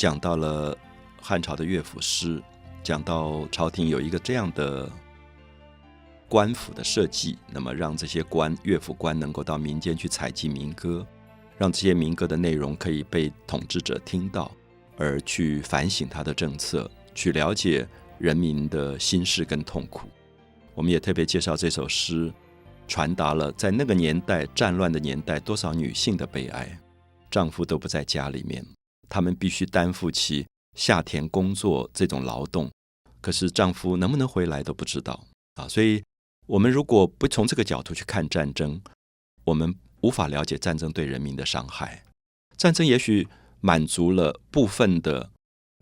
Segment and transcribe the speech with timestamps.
[0.00, 0.74] 讲到了
[1.20, 2.42] 汉朝的乐府诗，
[2.82, 4.90] 讲到朝廷有一个这样的
[6.26, 11.06] 官府的设计，那么让这些官乐府官能够到民间去采集民歌，
[11.58, 14.50] 让这些民歌的内容可以被统治者听到，
[14.96, 17.86] 而去反省他的政策，去了解
[18.16, 20.08] 人民的心事跟痛苦。
[20.74, 22.32] 我们也特别介绍这首诗，
[22.88, 26.80] 传达了在那个年代战乱的年代，多少女性的悲哀，
[27.30, 28.64] 丈夫都不在家里面。
[29.10, 32.70] 他们必须担负起下田工作这种劳动，
[33.20, 35.26] 可是丈夫能不能回来都不知道
[35.56, 35.68] 啊！
[35.68, 36.02] 所以，
[36.46, 38.80] 我们如果不从这个角度去看战争，
[39.44, 42.04] 我们无法了解战争对人民的伤害。
[42.56, 43.26] 战争也许
[43.60, 45.30] 满足了部分的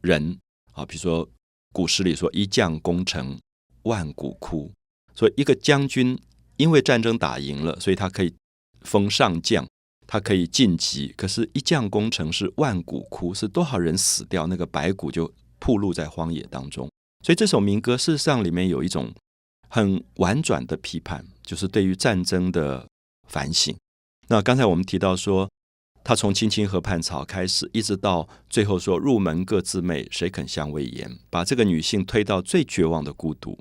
[0.00, 0.38] 人
[0.72, 1.28] 啊，比如说
[1.72, 3.38] 古诗里说“一将功成
[3.82, 4.72] 万骨枯”，
[5.14, 6.18] 所以一个将军
[6.56, 8.32] 因为战争打赢了，所以他可以
[8.82, 9.66] 封上将。
[10.06, 16.88] 他可以晋级，可是，一将功成是万骨枯，是多少人死掉，那个白骨就铺露在荒野当中。
[17.24, 19.12] 所以，这首民歌事实上里面有一种
[19.68, 22.86] 很婉转的批判，就是对于战争的
[23.26, 23.76] 反省。
[24.28, 25.50] 那刚才我们提到说，
[26.04, 33.58] 他从“青青河畔草”开始，一直到最后说“入门各自媚，谁肯相为言”，把这个女性推到最绝望的孤独。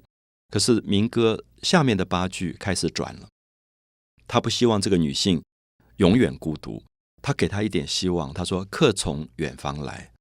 [0.51, 3.27] 可是，民歌下面的八句开始转了，
[4.27, 5.41] 他不希望这个女性。
[5.97, 6.83] 永远孤独，
[7.21, 8.33] 他给他一点希望。
[8.33, 10.11] 他说：“客从远方来。”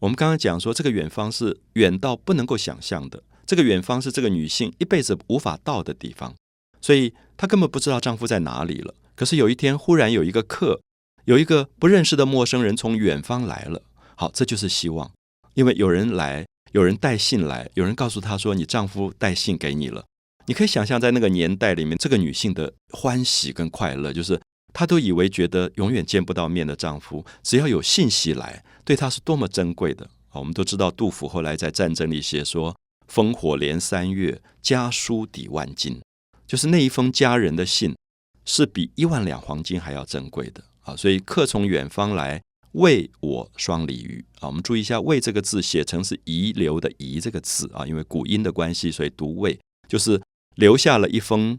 [0.00, 3.22] 我们刚刚讲说，这个远方是远到不能够想象的。
[3.46, 6.34] 这个远方是这个女性一辈子无法到的地方，
[6.82, 8.94] 所以她根本不知道丈夫在哪里了。
[9.14, 10.80] 可是有一天，忽然有一个客，
[11.24, 13.82] 有一个不认识的陌生人从远方来了。
[14.16, 15.10] 好，这就是希望，
[15.54, 20.04] 因为有人来，有人带信来，有人告诉她说：“你丈夫带信给你了。”
[20.46, 24.38] 你可以想象，在那个年代里面，这个女性的欢喜跟快乐，就是。
[24.78, 30.38] 她都以为觉得永远见不到面的丈夫，只要有信息来，对她是多么珍贵的啊！
[30.38, 32.76] 我们都知道，杜甫后来在战争里写说
[33.10, 35.98] ：“烽火连三月，家书抵万金。”
[36.46, 37.96] 就是那一封家人的信，
[38.44, 40.94] 是比一万两黄金还要珍贵的啊！
[40.94, 42.42] 所以客从远方来，
[42.72, 44.48] 为我双鲤鱼啊！
[44.48, 50.20] 我们注意一下，“为”这个字写成是遗留的“遗”这个字啊，因为古音的关系，所以读“为”，就是
[50.56, 51.58] 留下了一封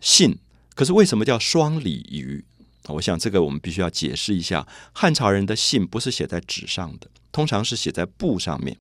[0.00, 0.38] 信。
[0.74, 2.44] 可是为什么叫双鲤鱼？
[2.88, 4.66] 我想这个我们必须要解释一下。
[4.92, 8.76] 汉朝人的信不是写在纸上的，通常是写在布上面，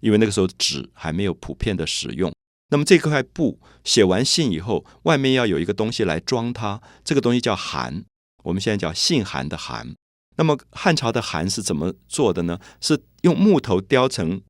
[0.00, 2.32] 因为那个时候纸还没有普遍的使用。
[2.70, 8.04] 那么这块布写完信以后，外面要有一个东西来装它，这个东西叫函。
[8.42, 9.94] 我们现在叫信函的函。
[10.36, 12.58] 那么汉朝的函是怎么做的呢？
[12.80, 14.42] 是用木头雕成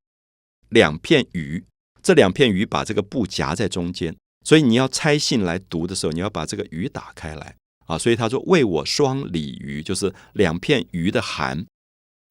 [0.70, 1.64] 两片鱼，
[2.03, 4.16] 这两片鱼把这个布夹在中间。
[4.46, 7.98] 所以你要拆信来读的时候，你要把这个鱼打开来啊！
[7.98, 11.66] 所以他说为我双鲤鱼，就是两片鱼的函，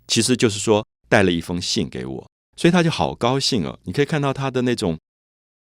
[0.07, 3.77] 其实就是说带了一封信给我，所以他就好高兴哦。
[3.83, 4.97] 你可以看到他的那种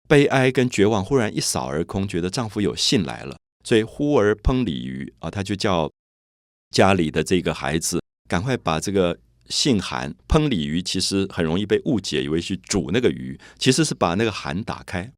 [0.06, 5.90] 悲哀跟绝望，忽然一扫而空，觉得丈夫有信来了，所以忽而烹鲤鱼啊，他就叫
[6.70, 9.18] 家里的这个孩子赶快把这个
[9.48, 15.12] 信函烹鲤鱼，其实很容易被误解，以为去煮那个鱼，其实是把那个函打开。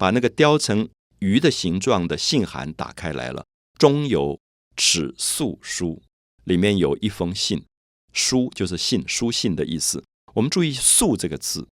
[0.00, 0.88] 把那个雕成
[1.18, 3.44] 鱼的形状的信函打开来了，
[3.78, 4.40] 中有
[4.74, 6.00] 尺素书，
[6.44, 7.66] 里面有一封信，
[8.10, 10.02] 书就是信，书信的意思。
[10.32, 11.68] 我们注意“素”这个字，“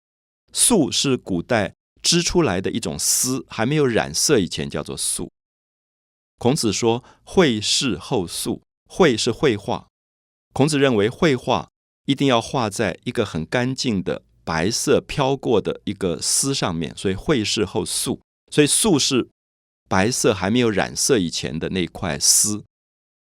[0.54, 5.30] 素”是古代织出来的一种丝，还没有染色以前叫做“素”。
[6.40, 9.88] 孔子说：“绘事后素。”绘是绘画，
[10.54, 11.68] 孔子认为绘画
[12.06, 14.22] 一定要画在一个很干净的。
[14.44, 19.26] 白色飘过的一个丝上面，所以绘事后素，所以素是
[19.88, 22.62] 白色还没有染色以前的那块丝，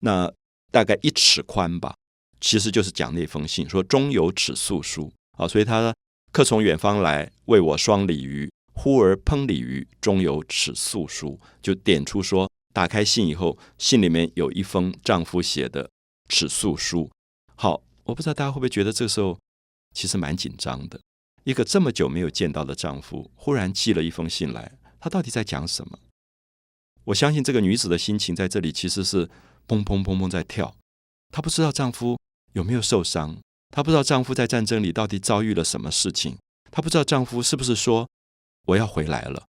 [0.00, 0.32] 那
[0.72, 1.94] 大概一尺宽吧，
[2.40, 5.94] 其实就是讲那封信，说中有尺素书啊，所以他
[6.32, 15.88] 客从远方来，为我双鲤鱼，忽而烹鲤鱼，中有尺素书，就点出说，打开信以后，信里面有一封丈夫写的
[16.28, 17.08] 尺素书。
[17.54, 19.38] 好，我不知道大家会不会觉得这时候。
[19.94, 21.00] 其实蛮紧张的，
[21.44, 25.98] 一个这么久没有见到的丈夫，忽然寄了一封信来，他到底在讲什么？
[27.04, 29.28] 我相信这个女子的心情在这里其实是
[29.68, 30.74] 砰砰砰砰在跳。
[31.30, 32.18] 她不知道丈夫
[32.52, 33.38] 有没有受伤，
[33.70, 36.38] 她不知道丈夫在战争里到底遭遇了什么事情，
[36.70, 38.08] 她不知道丈夫是不是说
[38.66, 39.44] 我要回来了。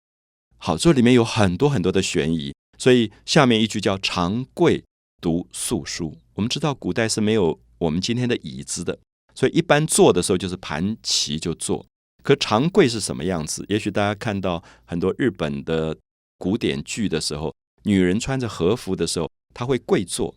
[0.58, 4.84] 好，这里面有很多很多的悬疑，所以下面一句叫“长跪
[5.22, 6.18] 读素书”。
[6.36, 9.00] 我们知道古代是没有我们今天的椅子的。
[9.36, 11.86] 所以一般坐的时候就是盘旗就坐，
[12.24, 13.66] 可长跪是什么样子？
[13.70, 15.96] 也许大家看到很多日本的
[16.38, 17.54] 古典剧的时候，
[17.84, 20.34] 女人穿着和服的时候，她会跪坐。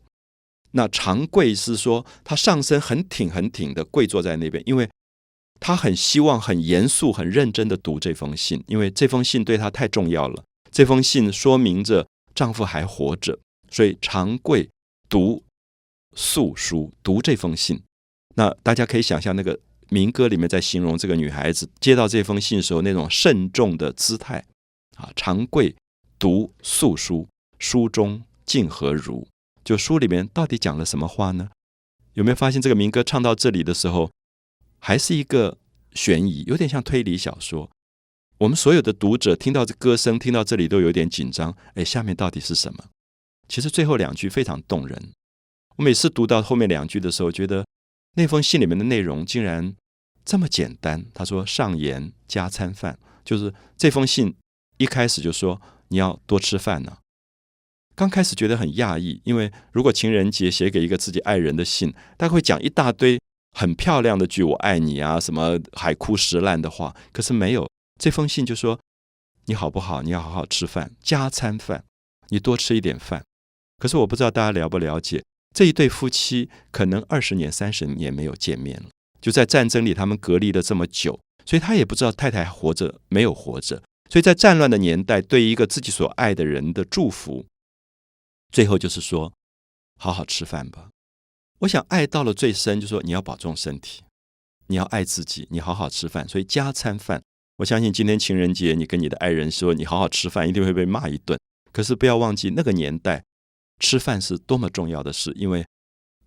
[0.73, 4.87] 那长跪是说他上身很挺很挺的跪坐在那边，因为
[5.59, 10.45] 他很希望很严肃很认真的读这封信，因为这封信对他太重要了。
[10.71, 13.39] 这封信说明着丈夫还活着，
[13.71, 14.69] 所以长跪
[15.09, 15.43] 读
[16.15, 17.81] 诉书，读这封信。
[18.39, 19.59] 那大家可以想象那个
[19.89, 24.45] 民歌里面在形容这个女孩子接到这封信时候那种慎重的姿态
[24.97, 25.75] 啊，长跪
[26.21, 27.27] 读素书，
[27.59, 29.27] 书中竟何如？
[29.65, 31.51] 就书里面到底讲了什么话呢？
[32.15, 34.09] 有没有发现这个民歌唱到这里的时候，
[34.79, 35.59] 还是一个
[35.95, 37.69] 悬疑，有点像推理小说。
[38.39, 41.57] 我们所有的读者听到这歌声，听到这里都有点紧张。
[41.75, 42.85] 哎，下面到底是什么？
[43.49, 45.13] 其实最后两句非常动人。
[45.75, 47.67] 我每次读到后面两句的时候，觉得
[48.19, 49.77] 那封信里面的内容竟然
[50.25, 51.07] 这么简单。
[51.15, 54.35] 他说：“上言加餐饭，就是这封信
[54.79, 56.99] 一开始就说你要多吃饭呢。”
[57.95, 63.21] 刚开始觉得很讶异，因为如果情人节写给一个自己爱人的信，他会讲一大堆
[63.57, 67.69] 很漂亮的句“我爱你”啊，什么海枯石烂的话，可是没有。
[68.01, 68.81] 这封信就说
[69.47, 70.03] ：“你好不好？
[70.03, 71.85] 你要好好吃饭，加餐饭，
[72.31, 73.23] 你多吃一点饭。”
[73.79, 75.23] 可是我不知道大家了不了解，
[75.59, 78.91] 这一对夫妻可能二十年、三十年没有见面了，
[79.21, 83.83] 就在战争里他们隔离了这么久，所以他也不知道太太还活着没有活着。
[84.09, 87.45] 所以在战乱的年代，对一个自己所爱的人的祝福，
[88.53, 89.33] 最后就是说
[89.99, 90.91] ：“好好吃饭吧。”
[91.59, 94.03] 我想爱到了最深，就说你要保重身体，
[94.69, 96.29] 你要爱自己，你好好吃饭。
[96.29, 97.21] 所以加餐饭。
[97.57, 101.37] 我相信今天情人节，你跟你的爱人说你好好吃饭，一定会被骂一顿。
[101.73, 103.25] 可是不要忘记那个年代，
[103.79, 105.65] 吃饭是多么重要的事，因为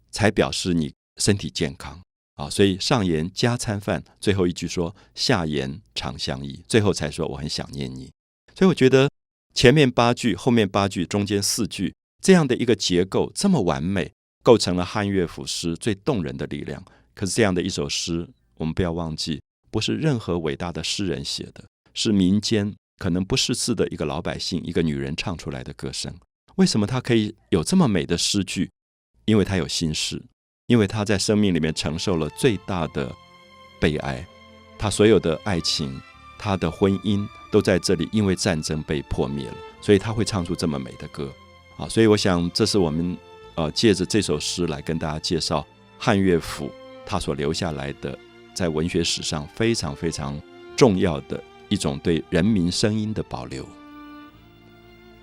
[0.10, 2.02] 才表示你身体健康
[2.36, 2.50] 啊。
[2.50, 8.12] 所以上言加餐饭，最后一句说下言长相忆，最后才说我很想念你。
[8.56, 9.10] 所以我觉得
[9.54, 14.14] 前面八句、后面八句、中间四句这样的一个结构这么完美，
[14.44, 16.84] 构成了汉乐府诗最动人的力量。
[17.14, 19.42] 可是这样的一首诗，我们不要忘记。
[19.70, 21.64] 不是任何伟大的诗人写的，
[21.94, 26.14] 是民间可能不识字的一个老百姓、一个女人唱出来的歌声。
[26.56, 28.70] 为什么他可以有这么美的诗句？
[29.26, 30.22] 因为他有心事，
[30.68, 33.14] 因为他在生命里面承受了最大的
[33.80, 34.26] 悲哀，
[34.78, 36.02] 他所有的爱情、
[36.38, 41.32] 他的婚姻都在这里因为战争被破灭了，所以他会唱出这么美的歌。
[41.78, 43.18] 啊，所以我想这是我们
[43.56, 45.66] 呃借着这首诗来跟大家介绍
[45.98, 46.70] 汉乐府
[47.06, 48.18] 他所留下来的。
[48.54, 50.40] 在文学史上非常非常
[50.76, 53.66] 重要的一种对人民声音的保留。